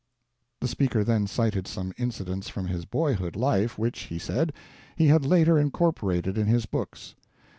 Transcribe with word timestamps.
The 0.61 0.67
speaker 0.67 1.03
then 1.03 1.27
cited 1.27 1.67
some 1.67 1.93
incidents 1.95 2.49
from 2.49 2.65
his 2.65 2.85
boyhood 2.85 3.35
life 3.35 3.77
which, 3.77 3.99
he 3.99 4.17
said, 4.17 4.51
he 4.95 5.09
had 5.09 5.23
later 5.25 5.59
incorporated 5.59 6.39
in 6.39 6.47
his 6.47 6.65
books. 6.65 7.13